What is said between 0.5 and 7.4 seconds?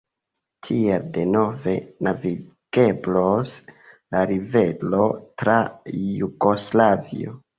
Tiel denove navigeblos la rivero tra Jugoslavio.